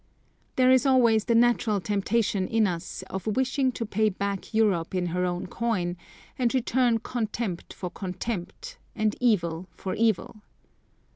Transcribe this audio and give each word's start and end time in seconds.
There 0.55 0.71
is 0.71 0.87
always 0.87 1.25
the 1.25 1.35
natural 1.35 1.79
temptation 1.79 2.47
in 2.47 2.65
us 2.65 3.03
of 3.11 3.27
wishing 3.27 3.71
to 3.73 3.85
pay 3.85 4.09
back 4.09 4.51
Europe 4.51 4.95
in 4.95 5.05
her 5.13 5.25
own 5.25 5.45
coin, 5.45 5.95
and 6.39 6.51
return 6.55 6.97
contempt 6.97 7.71
for 7.71 7.91
contempt 7.91 8.79
and 8.95 9.15
evil 9.19 9.67
for 9.75 9.93
evil. 9.93 10.37